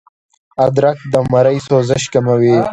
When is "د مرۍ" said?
1.11-1.57